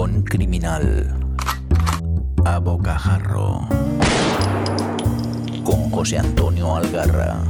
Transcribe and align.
Criminal. 0.00 1.14
A 2.46 2.58
Bocajarro. 2.58 3.68
Con 5.62 5.90
José 5.90 6.18
Antonio 6.18 6.74
Algarra. 6.74 7.42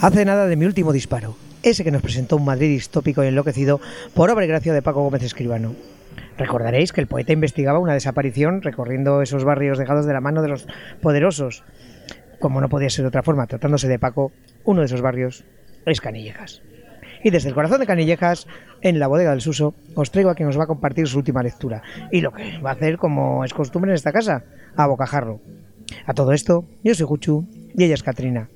Hace 0.00 0.24
nada 0.24 0.46
de 0.46 0.54
mi 0.54 0.66
último 0.66 0.92
disparo, 0.92 1.34
ese 1.64 1.82
que 1.82 1.90
nos 1.90 2.02
presentó 2.02 2.36
un 2.36 2.44
Madrid 2.44 2.68
distópico 2.68 3.24
y 3.24 3.26
enloquecido 3.26 3.80
por 4.14 4.30
obra 4.30 4.44
y 4.44 4.48
gracia 4.48 4.72
de 4.72 4.82
Paco 4.82 5.02
Gómez 5.02 5.24
Escribano. 5.24 5.74
Recordaréis 6.38 6.92
que 6.92 7.00
el 7.00 7.08
poeta 7.08 7.32
investigaba 7.32 7.80
una 7.80 7.94
desaparición 7.94 8.62
recorriendo 8.62 9.20
esos 9.20 9.42
barrios 9.42 9.78
dejados 9.78 10.06
de 10.06 10.12
la 10.12 10.20
mano 10.20 10.42
de 10.42 10.48
los 10.48 10.68
poderosos. 11.00 11.64
Como 12.38 12.60
no 12.60 12.68
podía 12.68 12.88
ser 12.88 13.02
de 13.02 13.08
otra 13.08 13.24
forma, 13.24 13.48
tratándose 13.48 13.88
de 13.88 13.98
Paco, 13.98 14.30
uno 14.64 14.82
de 14.82 14.86
esos 14.86 15.00
barrios 15.00 15.44
es 15.86 16.00
Canillejas. 16.00 16.62
Y 17.24 17.30
desde 17.30 17.48
el 17.48 17.54
corazón 17.54 17.80
de 17.80 17.86
Canillejas, 17.86 18.46
en 18.80 18.98
la 18.98 19.06
bodega 19.06 19.30
del 19.30 19.40
Suso, 19.40 19.74
os 19.94 20.10
traigo 20.10 20.30
a 20.30 20.34
quien 20.34 20.48
nos 20.48 20.58
va 20.58 20.64
a 20.64 20.68
compartir 20.68 21.06
su 21.06 21.18
última 21.18 21.42
lectura. 21.42 21.82
Y 22.10 22.20
lo 22.20 22.32
que 22.32 22.58
va 22.58 22.70
a 22.70 22.74
hacer, 22.74 22.98
como 22.98 23.44
es 23.44 23.54
costumbre 23.54 23.90
en 23.90 23.94
esta 23.94 24.12
casa, 24.12 24.44
a 24.76 24.86
bocajarro. 24.86 25.40
A 26.06 26.14
todo 26.14 26.32
esto, 26.32 26.64
yo 26.82 26.94
soy 26.94 27.06
Juchu 27.06 27.46
y 27.76 27.84
ella 27.84 27.94
es 27.94 28.02
Katrina. 28.02 28.48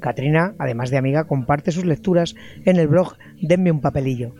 Katrina, 0.00 0.54
además 0.58 0.90
de 0.90 0.98
amiga, 0.98 1.24
comparte 1.24 1.72
sus 1.72 1.84
lecturas 1.84 2.34
en 2.64 2.76
el 2.76 2.88
blog 2.88 3.16
Denme 3.40 3.70
un 3.70 3.80
papelillo. 3.80 4.34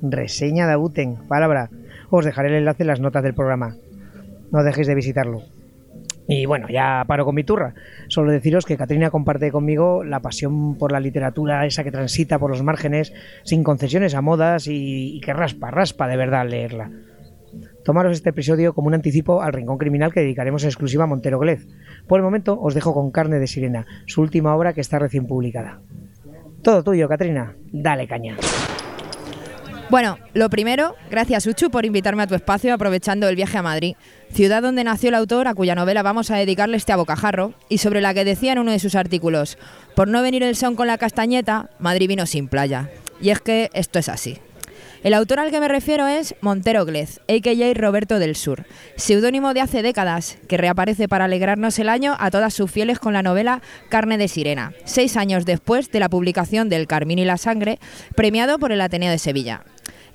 Reseña 0.00 0.66
de 0.66 0.74
Abuten, 0.74 1.16
palabra. 1.28 1.70
Os 2.10 2.24
dejaré 2.24 2.48
el 2.48 2.54
enlace 2.54 2.84
en 2.84 2.88
las 2.88 3.00
notas 3.00 3.22
del 3.22 3.34
programa. 3.34 3.76
No 4.52 4.62
dejéis 4.62 4.86
de 4.86 4.94
visitarlo. 4.94 5.42
Y 6.30 6.44
bueno, 6.44 6.68
ya 6.68 7.02
paro 7.08 7.24
con 7.24 7.34
mi 7.34 7.42
turra. 7.42 7.74
Solo 8.08 8.30
deciros 8.30 8.66
que 8.66 8.76
Katrina 8.76 9.10
comparte 9.10 9.50
conmigo 9.50 10.04
la 10.04 10.20
pasión 10.20 10.76
por 10.76 10.92
la 10.92 11.00
literatura, 11.00 11.64
esa 11.64 11.82
que 11.82 11.90
transita 11.90 12.38
por 12.38 12.50
los 12.50 12.62
márgenes, 12.62 13.14
sin 13.44 13.64
concesiones 13.64 14.14
a 14.14 14.20
modas 14.20 14.66
y, 14.68 15.20
que 15.24 15.32
raspa, 15.32 15.70
raspa 15.70 16.06
de 16.06 16.18
verdad 16.18 16.46
leerla. 16.46 16.90
Tomaros 17.82 18.12
este 18.12 18.28
episodio 18.28 18.74
como 18.74 18.88
un 18.88 18.94
anticipo 18.94 19.40
al 19.40 19.54
rincón 19.54 19.78
criminal 19.78 20.12
que 20.12 20.20
dedicaremos 20.20 20.62
en 20.64 20.68
exclusiva 20.68 21.04
a 21.04 21.06
Montero 21.06 21.38
Glez. 21.38 21.66
Por 22.06 22.18
el 22.18 22.24
momento 22.24 22.60
os 22.60 22.74
dejo 22.74 22.92
con 22.92 23.10
Carne 23.10 23.38
de 23.38 23.46
Sirena, 23.46 23.86
su 24.04 24.20
última 24.20 24.54
obra 24.54 24.74
que 24.74 24.82
está 24.82 24.98
recién 24.98 25.26
publicada. 25.26 25.80
Todo 26.62 26.84
tuyo, 26.84 27.08
Katrina. 27.08 27.56
Dale 27.72 28.06
caña. 28.06 28.36
Bueno, 29.90 30.18
lo 30.34 30.50
primero, 30.50 30.96
gracias 31.10 31.46
Uchu 31.46 31.70
por 31.70 31.86
invitarme 31.86 32.22
a 32.22 32.26
tu 32.26 32.34
espacio 32.34 32.74
aprovechando 32.74 33.26
el 33.26 33.36
viaje 33.36 33.56
a 33.56 33.62
Madrid, 33.62 33.96
ciudad 34.30 34.60
donde 34.60 34.84
nació 34.84 35.08
el 35.08 35.14
autor 35.14 35.48
a 35.48 35.54
cuya 35.54 35.74
novela 35.74 36.02
vamos 36.02 36.30
a 36.30 36.36
dedicarle 36.36 36.76
este 36.76 36.92
abocajarro 36.92 37.54
y 37.70 37.78
sobre 37.78 38.02
la 38.02 38.12
que 38.12 38.26
decía 38.26 38.52
en 38.52 38.58
uno 38.58 38.72
de 38.72 38.80
sus 38.80 38.94
artículos, 38.94 39.56
por 39.96 40.06
no 40.06 40.20
venir 40.20 40.42
el 40.42 40.56
son 40.56 40.76
con 40.76 40.88
la 40.88 40.98
castañeta, 40.98 41.70
Madrid 41.78 42.06
vino 42.06 42.26
sin 42.26 42.48
playa. 42.48 42.90
Y 43.22 43.30
es 43.30 43.40
que 43.40 43.70
esto 43.72 43.98
es 43.98 44.10
así. 44.10 44.38
El 45.02 45.14
autor 45.14 45.38
al 45.40 45.50
que 45.50 45.60
me 45.60 45.68
refiero 45.68 46.06
es 46.06 46.34
Montero 46.40 46.84
Glez, 46.84 47.20
a.k.a. 47.28 47.74
Roberto 47.74 48.18
del 48.18 48.34
Sur, 48.34 48.66
seudónimo 48.96 49.54
de 49.54 49.60
hace 49.60 49.80
décadas, 49.80 50.38
que 50.48 50.56
reaparece 50.56 51.08
para 51.08 51.26
alegrarnos 51.26 51.78
el 51.78 51.88
año 51.88 52.16
a 52.18 52.30
todas 52.30 52.52
sus 52.52 52.70
fieles 52.70 52.98
con 52.98 53.12
la 53.12 53.22
novela 53.22 53.62
Carne 53.88 54.18
de 54.18 54.26
Sirena, 54.26 54.72
seis 54.84 55.16
años 55.16 55.46
después 55.46 55.90
de 55.92 56.00
la 56.00 56.08
publicación 56.08 56.68
del 56.68 56.88
Carmín 56.88 57.20
y 57.20 57.24
la 57.24 57.36
Sangre, 57.36 57.78
premiado 58.16 58.58
por 58.58 58.72
el 58.72 58.80
Ateneo 58.80 59.12
de 59.12 59.18
Sevilla. 59.18 59.62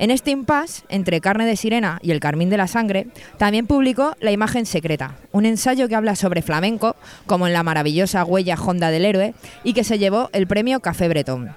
En 0.03 0.11
este 0.11 0.31
impasse 0.31 0.83
entre 0.89 1.21
Carne 1.21 1.45
de 1.45 1.55
Sirena 1.55 1.97
y 2.01 2.11
El 2.11 2.19
Carmín 2.19 2.49
de 2.49 2.57
la 2.57 2.67
Sangre, 2.67 3.07
también 3.37 3.67
publicó 3.67 4.17
La 4.19 4.33
Imagen 4.33 4.65
Secreta, 4.65 5.15
un 5.31 5.45
ensayo 5.45 5.87
que 5.87 5.95
habla 5.95 6.17
sobre 6.17 6.41
flamenco, 6.41 6.97
como 7.25 7.47
en 7.47 7.53
la 7.53 7.63
maravillosa 7.63 8.25
huella 8.25 8.55
Honda 8.55 8.91
del 8.91 9.05
Héroe, 9.05 9.33
y 9.63 9.71
que 9.71 9.85
se 9.85 9.99
llevó 9.99 10.29
el 10.33 10.45
premio 10.45 10.81
Café 10.81 11.07
Bretón. 11.07 11.55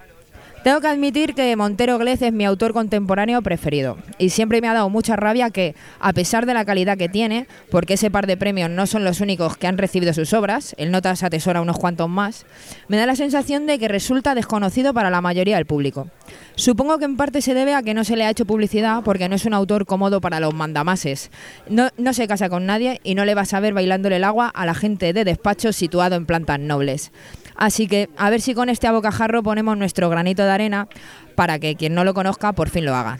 Tengo 0.66 0.80
que 0.80 0.88
admitir 0.88 1.34
que 1.34 1.54
Montero 1.54 1.96
Glez 1.96 2.22
es 2.22 2.32
mi 2.32 2.44
autor 2.44 2.72
contemporáneo 2.72 3.40
preferido 3.40 3.98
y 4.18 4.30
siempre 4.30 4.60
me 4.60 4.66
ha 4.66 4.74
dado 4.74 4.90
mucha 4.90 5.14
rabia 5.14 5.50
que, 5.50 5.76
a 6.00 6.12
pesar 6.12 6.44
de 6.44 6.54
la 6.54 6.64
calidad 6.64 6.98
que 6.98 7.08
tiene, 7.08 7.46
porque 7.70 7.94
ese 7.94 8.10
par 8.10 8.26
de 8.26 8.36
premios 8.36 8.68
no 8.68 8.88
son 8.88 9.04
los 9.04 9.20
únicos 9.20 9.56
que 9.56 9.68
han 9.68 9.78
recibido 9.78 10.12
sus 10.12 10.32
obras, 10.32 10.74
el 10.76 10.90
Notas 10.90 11.22
atesora 11.22 11.60
unos 11.60 11.78
cuantos 11.78 12.08
más, 12.08 12.46
me 12.88 12.96
da 12.96 13.06
la 13.06 13.14
sensación 13.14 13.66
de 13.66 13.78
que 13.78 13.86
resulta 13.86 14.34
desconocido 14.34 14.92
para 14.92 15.08
la 15.08 15.20
mayoría 15.20 15.54
del 15.54 15.66
público. 15.66 16.08
Supongo 16.56 16.98
que 16.98 17.04
en 17.04 17.16
parte 17.16 17.42
se 17.42 17.54
debe 17.54 17.72
a 17.72 17.84
que 17.84 17.94
no 17.94 18.02
se 18.02 18.16
le 18.16 18.24
ha 18.24 18.30
hecho 18.30 18.44
publicidad 18.44 19.04
porque 19.04 19.28
no 19.28 19.36
es 19.36 19.44
un 19.44 19.54
autor 19.54 19.86
cómodo 19.86 20.20
para 20.20 20.40
los 20.40 20.52
mandamases. 20.52 21.30
No, 21.68 21.90
no 21.96 22.12
se 22.12 22.26
casa 22.26 22.48
con 22.48 22.66
nadie 22.66 23.00
y 23.04 23.14
no 23.14 23.24
le 23.24 23.36
vas 23.36 23.54
a 23.54 23.60
ver 23.60 23.72
bailándole 23.72 24.16
el 24.16 24.24
agua 24.24 24.48
a 24.48 24.66
la 24.66 24.74
gente 24.74 25.12
de 25.12 25.24
despacho 25.24 25.72
situado 25.72 26.16
en 26.16 26.26
plantas 26.26 26.58
nobles. 26.58 27.12
Así 27.56 27.86
que 27.86 28.08
a 28.16 28.30
ver 28.30 28.40
si 28.40 28.54
con 28.54 28.68
este 28.68 28.86
abocajarro 28.86 29.42
ponemos 29.42 29.76
nuestro 29.76 30.08
granito 30.10 30.44
de 30.44 30.50
arena 30.50 30.88
para 31.34 31.58
que 31.58 31.76
quien 31.76 31.94
no 31.94 32.04
lo 32.04 32.14
conozca 32.14 32.52
por 32.52 32.68
fin 32.68 32.84
lo 32.84 32.94
haga. 32.94 33.18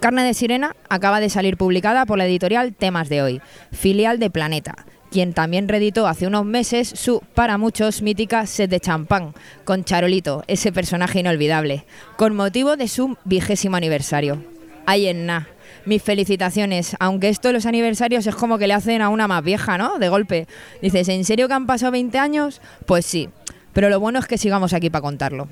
Carne 0.00 0.22
de 0.24 0.34
Sirena 0.34 0.76
acaba 0.88 1.20
de 1.20 1.30
salir 1.30 1.56
publicada 1.56 2.04
por 2.06 2.18
la 2.18 2.26
editorial 2.26 2.74
Temas 2.74 3.08
de 3.08 3.22
Hoy, 3.22 3.40
filial 3.72 4.18
de 4.18 4.30
Planeta, 4.30 4.84
quien 5.10 5.32
también 5.32 5.68
reeditó 5.68 6.06
hace 6.06 6.26
unos 6.26 6.44
meses 6.44 6.88
su, 6.88 7.22
para 7.34 7.56
muchos, 7.56 8.02
mítica 8.02 8.46
set 8.46 8.70
de 8.70 8.78
champán, 8.78 9.32
con 9.64 9.84
Charolito, 9.84 10.44
ese 10.48 10.70
personaje 10.70 11.20
inolvidable, 11.20 11.86
con 12.16 12.36
motivo 12.36 12.76
de 12.76 12.88
su 12.88 13.16
vigésimo 13.24 13.76
aniversario. 13.76 14.44
Ahí 14.84 15.06
en 15.06 15.26
na. 15.26 15.48
Mis 15.84 16.02
felicitaciones, 16.02 16.96
aunque 16.98 17.28
esto 17.28 17.48
de 17.48 17.54
los 17.54 17.66
aniversarios 17.66 18.26
es 18.26 18.34
como 18.34 18.58
que 18.58 18.66
le 18.66 18.74
hacen 18.74 19.02
a 19.02 19.08
una 19.08 19.28
más 19.28 19.42
vieja, 19.42 19.78
¿no? 19.78 19.98
De 19.98 20.08
golpe. 20.08 20.46
Dices, 20.82 21.08
¿en 21.08 21.24
serio 21.24 21.48
que 21.48 21.54
han 21.54 21.66
pasado 21.66 21.92
20 21.92 22.18
años? 22.18 22.60
Pues 22.86 23.06
sí, 23.06 23.28
pero 23.72 23.88
lo 23.88 24.00
bueno 24.00 24.18
es 24.18 24.26
que 24.26 24.38
sigamos 24.38 24.72
aquí 24.72 24.90
para 24.90 25.02
contarlo. 25.02 25.48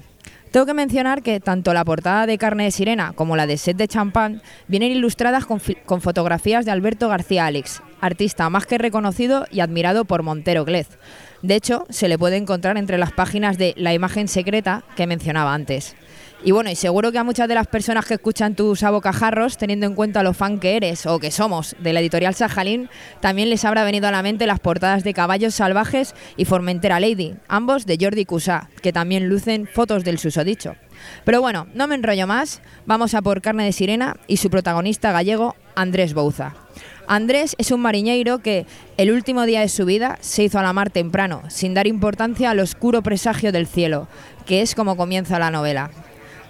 Tengo 0.55 0.67
que 0.67 0.75
mencionar 0.75 1.23
que 1.23 1.41
tanto 1.41 1.75
la 1.75 1.85
portada 1.85 2.27
de 2.27 2.39
Carne 2.39 2.63
de 2.63 2.71
Sirena 2.71 3.13
como 3.13 3.35
la 3.35 3.49
de 3.49 3.59
Set 3.59 3.77
de 3.77 3.89
Champán 3.89 4.41
vienen 4.69 4.93
ilustradas 4.93 5.47
con, 5.47 5.61
fotografías 6.01 6.65
de 6.65 6.71
Alberto 6.71 7.09
García 7.09 7.47
Alex, 7.47 7.83
artista 8.01 8.49
más 8.51 8.65
que 8.65 8.79
reconocido 8.79 9.47
y 9.51 9.59
admirado 9.59 10.05
por 10.05 10.23
Montero 10.23 10.65
Glez. 10.65 10.87
De 11.45 11.57
hecho, 11.57 11.85
se 11.91 12.09
le 12.09 12.17
puede 12.17 12.39
encontrar 12.39 12.79
entre 12.79 12.97
las 12.97 13.13
páginas 13.13 13.59
de 13.59 13.75
La 13.77 13.93
imagen 13.93 14.29
secreta 14.29 14.83
que 14.97 15.07
mencionaba 15.07 15.53
antes. 15.53 15.95
Y 16.43 16.53
bueno, 16.53 16.71
y 16.71 16.75
seguro 16.75 17.13
que 17.13 17.19
a 17.19 17.25
muchas 17.25 17.49
de 17.49 17.55
las 17.55 17.67
personas 17.67 18.07
que 18.07 18.15
escuchan 18.15 18.55
tus 18.55 18.83
abocajarros, 18.83 19.59
teniendo 19.59 19.85
en 19.85 19.95
cuenta 19.95 20.23
lo 20.23 20.33
fan 20.33 20.59
que 20.59 20.75
eres 20.75 21.05
o 21.05 21.19
que 21.19 21.31
somos 21.31 21.77
de 21.81 21.93
la 21.93 22.01
editorial 22.01 22.35
Sajalín, 22.35 22.89
también 23.21 23.51
les 23.51 23.67
habrá 23.67 23.85
venido 23.85 24.09
a 24.09 24.11
la 24.11 24.23
mente 24.23 24.47
las 24.47 24.59
portadas 24.59 25.05
de 25.05 25.13
Caballos 25.13 25.55
Salvajes 25.55 26.15
y 26.39 26.47
Formentera 26.47 26.99
Lady, 26.99 27.35
ambos 27.47 27.85
de 27.85 27.99
Jordi 28.01 28.25
Cusá, 28.25 28.71
que 28.81 28.95
también 28.95 29.29
lucen 29.29 29.67
fotos 29.67 30.03
del 30.03 30.19
susodicho. 30.19 30.77
Pero 31.27 31.43
bueno, 31.43 31.67
no 31.75 31.87
me 31.87 31.95
enrollo 31.95 32.27
más, 32.27 32.63
vamos 32.87 33.13
a 33.13 33.21
por 33.21 33.43
Carne 33.43 33.67
de 33.67 33.73
Sirena 33.73 34.17
y 34.29 34.39
su 34.39 34.49
protagonista 34.49 35.13
gallego, 35.13 35.57
Andrés 35.75 36.15
Bouza. 36.15 36.55
Andrés 37.07 37.55
es 37.59 37.71
un 37.71 37.81
mariñeiro 37.81 38.39
que, 38.39 38.67
el 38.97 39.11
último 39.11 39.45
día 39.45 39.61
de 39.61 39.69
su 39.69 39.85
vida, 39.85 40.19
se 40.21 40.45
hizo 40.45 40.59
a 40.59 40.63
la 40.63 40.73
mar 40.73 40.91
temprano, 40.91 41.43
sin 41.49 41.75
dar 41.75 41.87
importancia 41.87 42.51
al 42.51 42.61
oscuro 42.61 43.03
presagio 43.03 43.53
del 43.53 43.67
cielo, 43.67 44.09
que 44.47 44.63
es 44.63 44.75
como 44.75 44.97
comienza 44.97 45.39
la 45.39 45.51
novela. 45.51 45.91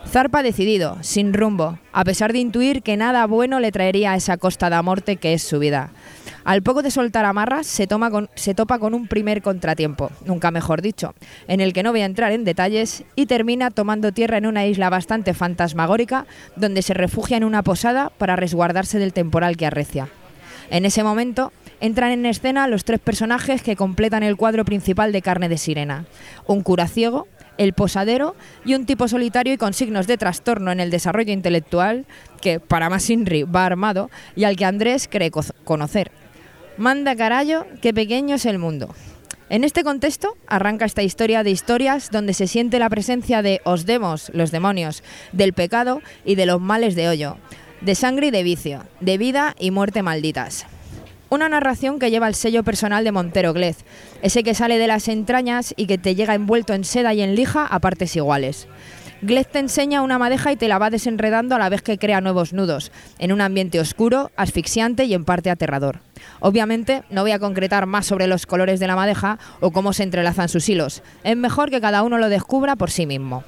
Zarpa 0.06 0.42
decidido, 0.42 0.98
sin 1.00 1.32
rumbo, 1.32 1.78
a 1.92 2.04
pesar 2.04 2.32
de 2.32 2.38
intuir 2.38 2.82
que 2.82 2.96
nada 2.96 3.26
bueno 3.26 3.58
le 3.58 3.72
traería 3.72 4.12
a 4.12 4.16
esa 4.16 4.36
costa 4.36 4.70
de 4.70 4.80
muerte 4.82 5.16
que 5.16 5.32
es 5.32 5.42
su 5.42 5.58
vida. 5.58 5.90
Al 6.44 6.62
poco 6.62 6.82
de 6.82 6.90
soltar 6.90 7.24
amarras, 7.24 7.66
se, 7.66 7.86
toma 7.86 8.10
con, 8.10 8.28
se 8.34 8.54
topa 8.54 8.78
con 8.78 8.92
un 8.92 9.08
primer 9.08 9.40
contratiempo, 9.40 10.10
nunca 10.26 10.50
mejor 10.50 10.82
dicho, 10.82 11.14
en 11.48 11.62
el 11.62 11.72
que 11.72 11.82
no 11.82 11.90
voy 11.90 12.02
a 12.02 12.06
entrar 12.06 12.32
en 12.32 12.44
detalles, 12.44 13.02
y 13.16 13.26
termina 13.26 13.70
tomando 13.70 14.12
tierra 14.12 14.36
en 14.36 14.46
una 14.46 14.66
isla 14.66 14.90
bastante 14.90 15.32
fantasmagórica, 15.32 16.26
donde 16.54 16.82
se 16.82 16.92
refugia 16.92 17.38
en 17.38 17.44
una 17.44 17.62
posada 17.62 18.10
para 18.10 18.36
resguardarse 18.36 18.98
del 18.98 19.14
temporal 19.14 19.56
que 19.56 19.66
arrecia. 19.66 20.10
En 20.70 20.84
ese 20.84 21.04
momento, 21.04 21.52
entran 21.80 22.10
en 22.10 22.26
escena 22.26 22.68
los 22.68 22.84
tres 22.84 23.00
personajes 23.00 23.62
que 23.62 23.76
completan 23.76 24.22
el 24.22 24.36
cuadro 24.36 24.64
principal 24.64 25.12
de 25.12 25.22
Carne 25.22 25.48
de 25.48 25.58
Sirena. 25.58 26.06
Un 26.46 26.62
cura 26.62 26.88
ciego, 26.88 27.26
el 27.58 27.72
posadero 27.72 28.34
y 28.64 28.74
un 28.74 28.86
tipo 28.86 29.08
solitario 29.08 29.52
y 29.52 29.58
con 29.58 29.74
signos 29.74 30.06
de 30.06 30.18
trastorno 30.18 30.72
en 30.72 30.80
el 30.80 30.90
desarrollo 30.90 31.32
intelectual 31.32 32.06
que, 32.40 32.60
para 32.60 32.90
más 32.90 33.08
Inri, 33.10 33.44
va 33.44 33.66
armado 33.66 34.10
y 34.34 34.44
al 34.44 34.56
que 34.56 34.64
Andrés 34.64 35.08
cree 35.10 35.30
conocer. 35.64 36.10
Manda 36.76 37.14
carallo, 37.14 37.66
qué 37.80 37.94
pequeño 37.94 38.34
es 38.36 38.46
el 38.46 38.58
mundo. 38.58 38.94
En 39.50 39.62
este 39.62 39.84
contexto 39.84 40.36
arranca 40.46 40.86
esta 40.86 41.02
historia 41.02 41.42
de 41.42 41.50
historias 41.50 42.10
donde 42.10 42.32
se 42.32 42.48
siente 42.48 42.78
la 42.78 42.88
presencia 42.88 43.42
de 43.42 43.60
os 43.64 43.86
demos, 43.86 44.30
los 44.34 44.50
demonios, 44.50 45.04
del 45.32 45.52
pecado 45.52 46.00
y 46.24 46.34
de 46.34 46.46
los 46.46 46.60
males 46.60 46.94
de 46.96 47.08
hoyo, 47.08 47.36
de 47.80 47.94
sangre 47.94 48.28
y 48.28 48.30
de 48.30 48.42
vicio, 48.42 48.84
de 49.00 49.18
vida 49.18 49.54
y 49.58 49.70
muerte 49.70 50.02
malditas. 50.02 50.66
Una 51.30 51.48
narración 51.48 51.98
que 51.98 52.10
lleva 52.10 52.28
el 52.28 52.34
sello 52.34 52.62
personal 52.62 53.02
de 53.04 53.12
Montero 53.12 53.52
Glez, 53.52 53.78
ese 54.22 54.42
que 54.42 54.54
sale 54.54 54.78
de 54.78 54.86
las 54.86 55.08
entrañas 55.08 55.74
y 55.76 55.86
que 55.86 55.98
te 55.98 56.14
llega 56.14 56.34
envuelto 56.34 56.74
en 56.74 56.84
seda 56.84 57.12
y 57.14 57.22
en 57.22 57.34
lija 57.34 57.66
a 57.66 57.80
partes 57.80 58.14
iguales. 58.14 58.68
Glez 59.22 59.48
te 59.48 59.58
enseña 59.58 60.02
una 60.02 60.18
madeja 60.18 60.52
y 60.52 60.56
te 60.56 60.68
la 60.68 60.78
va 60.78 60.90
desenredando 60.90 61.54
a 61.54 61.58
la 61.58 61.70
vez 61.70 61.80
que 61.80 61.96
crea 61.96 62.20
nuevos 62.20 62.52
nudos, 62.52 62.92
en 63.18 63.32
un 63.32 63.40
ambiente 63.40 63.80
oscuro, 63.80 64.30
asfixiante 64.36 65.06
y 65.06 65.14
en 65.14 65.24
parte 65.24 65.50
aterrador. 65.50 66.00
Obviamente 66.40 67.04
no 67.08 67.22
voy 67.22 67.30
a 67.30 67.38
concretar 67.38 67.86
más 67.86 68.04
sobre 68.04 68.26
los 68.26 68.44
colores 68.44 68.80
de 68.80 68.86
la 68.86 68.96
madeja 68.96 69.38
o 69.60 69.70
cómo 69.70 69.94
se 69.94 70.02
entrelazan 70.02 70.50
sus 70.50 70.68
hilos. 70.68 71.02
Es 71.22 71.36
mejor 71.38 71.70
que 71.70 71.80
cada 71.80 72.02
uno 72.02 72.18
lo 72.18 72.28
descubra 72.28 72.76
por 72.76 72.90
sí 72.90 73.06
mismo. 73.06 73.44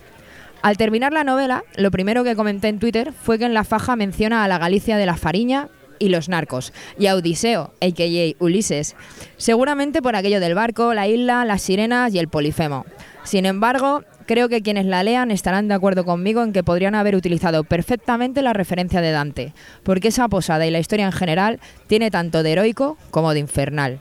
Al 0.66 0.76
terminar 0.76 1.12
la 1.12 1.22
novela, 1.22 1.62
lo 1.76 1.92
primero 1.92 2.24
que 2.24 2.34
comenté 2.34 2.66
en 2.66 2.80
Twitter 2.80 3.12
fue 3.12 3.38
que 3.38 3.44
en 3.44 3.54
la 3.54 3.62
faja 3.62 3.94
menciona 3.94 4.42
a 4.42 4.48
la 4.48 4.58
Galicia 4.58 4.96
de 4.96 5.06
la 5.06 5.16
Fariña 5.16 5.68
y 6.00 6.08
los 6.08 6.28
narcos, 6.28 6.72
y 6.98 7.06
a 7.06 7.14
Odiseo, 7.14 7.70
a.k.a. 7.80 8.44
Ulises, 8.44 8.96
seguramente 9.36 10.02
por 10.02 10.16
aquello 10.16 10.40
del 10.40 10.56
barco, 10.56 10.92
la 10.92 11.06
isla, 11.06 11.44
las 11.44 11.62
sirenas 11.62 12.12
y 12.12 12.18
el 12.18 12.26
polifemo. 12.26 12.84
Sin 13.22 13.46
embargo, 13.46 14.02
creo 14.26 14.48
que 14.48 14.60
quienes 14.60 14.86
la 14.86 15.04
lean 15.04 15.30
estarán 15.30 15.68
de 15.68 15.74
acuerdo 15.74 16.04
conmigo 16.04 16.42
en 16.42 16.52
que 16.52 16.64
podrían 16.64 16.96
haber 16.96 17.14
utilizado 17.14 17.62
perfectamente 17.62 18.42
la 18.42 18.52
referencia 18.52 19.00
de 19.00 19.12
Dante, 19.12 19.54
porque 19.84 20.08
esa 20.08 20.26
posada 20.26 20.66
y 20.66 20.72
la 20.72 20.80
historia 20.80 21.06
en 21.06 21.12
general 21.12 21.60
tiene 21.86 22.10
tanto 22.10 22.42
de 22.42 22.50
heroico 22.50 22.98
como 23.12 23.34
de 23.34 23.38
infernal. 23.38 24.00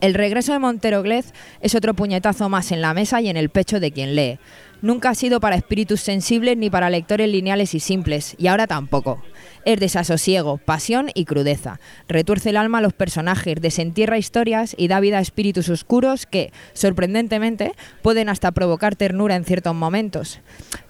El 0.00 0.14
regreso 0.14 0.52
de 0.52 0.58
Montero 0.58 1.02
Glez 1.02 1.32
es 1.60 1.74
otro 1.74 1.94
puñetazo 1.94 2.48
más 2.48 2.72
en 2.72 2.80
la 2.80 2.94
mesa 2.94 3.20
y 3.20 3.28
en 3.28 3.36
el 3.36 3.50
pecho 3.50 3.80
de 3.80 3.92
quien 3.92 4.16
lee. 4.16 4.38
Nunca 4.82 5.10
ha 5.10 5.14
sido 5.14 5.40
para 5.40 5.56
espíritus 5.56 6.00
sensibles 6.00 6.58
ni 6.58 6.68
para 6.68 6.90
lectores 6.90 7.28
lineales 7.28 7.74
y 7.74 7.80
simples, 7.80 8.34
y 8.38 8.48
ahora 8.48 8.66
tampoco. 8.66 9.22
Es 9.64 9.80
desasosiego, 9.80 10.58
pasión 10.58 11.10
y 11.14 11.24
crudeza. 11.24 11.80
Retuerce 12.06 12.50
el 12.50 12.58
alma 12.58 12.78
a 12.78 12.82
los 12.82 12.92
personajes, 12.92 13.60
desentierra 13.60 14.18
historias 14.18 14.74
y 14.76 14.88
da 14.88 15.00
vida 15.00 15.18
a 15.18 15.22
espíritus 15.22 15.70
oscuros 15.70 16.26
que, 16.26 16.52
sorprendentemente, 16.74 17.72
pueden 18.02 18.28
hasta 18.28 18.52
provocar 18.52 18.94
ternura 18.94 19.36
en 19.36 19.46
ciertos 19.46 19.74
momentos. 19.74 20.40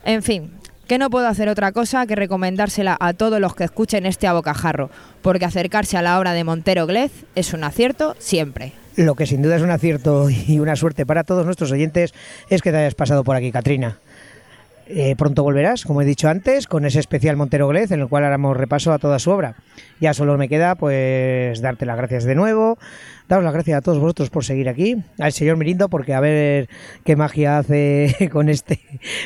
En 0.05 0.25
fin, 0.25 0.50
que 0.88 0.99
no 0.99 1.08
puedo 1.08 1.29
hacer 1.29 1.49
otra 1.49 1.70
cosa 1.70 2.06
que 2.06 2.17
recomendársela 2.17 2.96
a 2.99 3.12
todos 3.12 3.41
los 3.41 3.55
que 3.55 3.64
escuchen 3.64 4.06
este 4.06 4.26
abocajarro, 4.26 4.91
porque 5.23 5.44
acercarse 5.44 5.96
a 5.96 6.02
la 6.02 6.19
obra 6.19 6.32
de 6.32 6.44
Montero 6.44 6.87
Glez 6.87 7.12
es 7.37 7.52
un 7.52 7.64
acierto 7.64 8.17
siempre. 8.19 8.84
Lo 8.96 9.17
que 9.17 9.26
sin 9.26 9.43
duda 9.43 9.56
es 9.56 9.62
un 9.62 9.70
acierto 9.70 10.29
y 10.31 10.61
una 10.61 10.76
suerte 10.76 11.05
para 11.05 11.25
todos 11.25 11.44
nuestros 11.44 11.73
oyentes 11.73 12.14
es 12.49 12.62
que 12.62 12.70
te 12.70 12.76
hayas 12.76 12.94
pasado 12.94 13.25
por 13.25 13.35
aquí, 13.35 13.50
Katrina. 13.50 13.99
Eh, 14.87 15.14
pronto 15.17 15.43
volverás, 15.43 15.85
como 15.85 16.02
he 16.02 16.05
dicho 16.05 16.29
antes, 16.29 16.67
con 16.67 16.85
ese 16.85 17.00
especial 17.00 17.37
Montero 17.37 17.67
Glez 17.69 17.91
en 17.91 18.00
el 18.00 18.08
cual 18.08 18.25
haremos 18.25 18.55
repaso 18.55 18.93
a 18.93 18.99
toda 18.99 19.19
su 19.19 19.31
obra. 19.31 19.56
Ya 19.99 20.12
solo 20.12 20.37
me 20.37 20.49
queda 20.49 20.75
pues 20.75 21.62
darte 21.62 21.87
las 21.87 21.96
gracias 21.96 22.25
de 22.25 22.35
nuevo, 22.35 22.79
daros 23.26 23.44
las 23.44 23.55
gracias 23.55 23.79
a 23.79 23.81
todos 23.81 23.99
vosotros 23.99 24.29
por 24.29 24.44
seguir 24.44 24.69
aquí, 24.69 25.02
al 25.19 25.32
señor 25.32 25.56
Mirindo 25.56 25.88
porque 25.88 26.12
a 26.12 26.20
ver 26.20 26.69
qué 27.02 27.17
magia 27.17 27.58
hace 27.58 28.29
con 28.32 28.50
este 28.50 28.81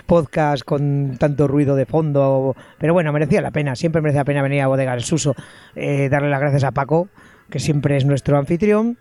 podcast 0.06 0.62
con 0.62 1.16
tanto 1.18 1.48
ruido 1.48 1.74
de 1.74 1.86
fondo, 1.86 2.54
pero 2.78 2.92
bueno, 2.92 3.12
merecía 3.12 3.42
la 3.42 3.50
pena, 3.50 3.74
siempre 3.74 4.00
merece 4.00 4.18
la 4.18 4.24
pena 4.24 4.42
venir 4.42 4.62
a 4.62 4.68
Bodega 4.68 4.92
del 4.92 5.02
Suso, 5.02 5.34
eh, 5.74 6.08
darle 6.08 6.30
las 6.30 6.40
gracias 6.40 6.62
a 6.62 6.70
Paco, 6.70 7.08
que 7.50 7.58
siempre 7.58 7.96
es 7.96 8.04
nuestro 8.04 8.38
anfitrión, 8.38 8.96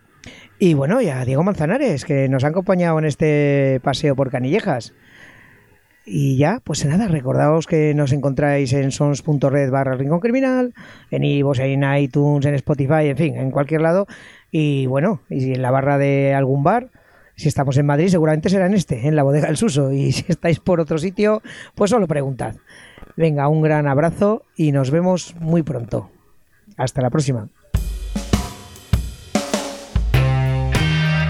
y 0.60 0.74
bueno, 0.74 1.02
y 1.02 1.10
a 1.10 1.24
Diego 1.24 1.44
Manzanares, 1.44 2.06
que 2.06 2.28
nos 2.30 2.44
ha 2.44 2.48
acompañado 2.48 2.98
en 3.00 3.06
este 3.06 3.80
paseo 3.84 4.16
por 4.16 4.32
Canillejas. 4.32 4.94
Y 6.10 6.38
ya, 6.38 6.62
pues 6.64 6.86
nada, 6.86 7.10
recordaos 7.10 7.68
que 7.68 7.94
nos 7.94 8.14
encontráis 8.14 8.72
en 8.72 8.92
sons.red 8.92 9.70
barra 9.70 9.96
Rincón 9.96 10.22
Criminal, 10.22 10.74
en 11.12 11.26
iVoox, 11.26 11.60
en 11.60 11.84
iTunes, 11.98 12.46
en 12.46 12.56
Spotify, 12.56 13.10
en 13.10 13.18
fin, 13.18 13.36
en 13.36 13.52
cualquier 13.52 13.82
lado. 13.82 14.08
Y 14.50 14.86
bueno, 14.86 15.20
y 15.30 15.54
en 15.54 15.62
la 15.62 15.70
barra 15.70 15.98
de 15.98 16.34
algún 16.34 16.64
bar, 16.64 16.92
si 17.36 17.50
estamos 17.50 17.78
en 17.78 17.86
Madrid, 17.86 18.08
seguramente 18.08 18.50
será 18.50 18.68
en 18.68 18.74
este, 18.74 19.06
en 19.08 19.18
la 19.18 19.24
bodega 19.24 19.48
del 19.48 19.58
Suso. 19.58 19.92
Y 19.92 20.12
si 20.14 20.26
estáis 20.30 20.60
por 20.62 20.80
otro 20.80 20.98
sitio, 20.98 21.42
pues 21.76 21.92
solo 21.92 22.08
preguntad. 22.08 22.56
Venga, 23.18 23.50
un 23.50 23.62
gran 23.62 23.86
abrazo 23.88 24.44
y 24.56 24.72
nos 24.72 24.92
vemos 24.92 25.36
muy 25.40 25.62
pronto. 25.62 26.10
Hasta 26.78 27.02
la 27.02 27.10
próxima. 27.10 27.50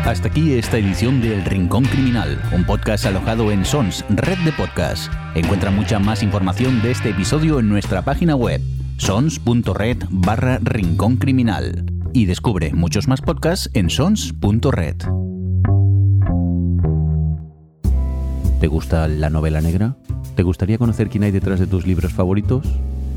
Hasta 0.07 0.29
aquí 0.29 0.53
esta 0.53 0.77
edición 0.77 1.19
de 1.19 1.35
El 1.35 1.43
Rincón 1.43 1.83
Criminal, 1.83 2.41
un 2.55 2.63
podcast 2.63 3.05
alojado 3.05 3.51
en 3.51 3.65
Sons, 3.65 4.05
red 4.07 4.37
de 4.45 4.53
podcast. 4.53 5.11
Encuentra 5.35 5.69
mucha 5.69 5.99
más 5.99 6.23
información 6.23 6.81
de 6.81 6.91
este 6.91 7.09
episodio 7.09 7.59
en 7.59 7.67
nuestra 7.67 8.03
página 8.03 8.33
web, 8.33 8.61
sons.red 8.95 9.97
barra 10.09 10.59
Rincón 10.63 11.17
Criminal. 11.17 11.83
Y 12.13 12.25
descubre 12.25 12.71
muchos 12.71 13.09
más 13.09 13.19
podcasts 13.19 13.69
en 13.73 13.89
sons.red. 13.89 14.95
¿Te 18.61 18.67
gusta 18.67 19.09
la 19.09 19.29
novela 19.29 19.59
negra? 19.59 19.97
¿Te 20.37 20.43
gustaría 20.43 20.77
conocer 20.77 21.09
quién 21.09 21.23
hay 21.25 21.31
detrás 21.31 21.59
de 21.59 21.67
tus 21.67 21.85
libros 21.85 22.13
favoritos? 22.13 22.65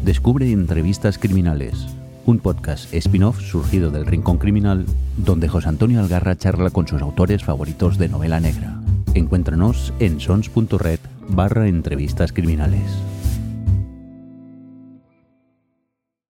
Descubre 0.02 0.50
Entrevistas 0.50 1.18
Criminales 1.18 1.86
un 2.26 2.38
podcast 2.38 2.92
spin-off 2.92 3.40
surgido 3.40 3.90
del 3.90 4.06
Rincón 4.06 4.38
Criminal, 4.38 4.86
donde 5.16 5.48
José 5.48 5.68
Antonio 5.68 6.00
Algarra 6.00 6.36
charla 6.36 6.70
con 6.70 6.86
sus 6.86 7.02
autores 7.02 7.44
favoritos 7.44 7.98
de 7.98 8.08
novela 8.08 8.40
negra. 8.40 8.80
Encuéntranos 9.14 9.92
en 9.98 10.20
sons.red 10.20 11.00
barra 11.28 11.68
entrevistas 11.68 12.32
criminales. 12.32 12.82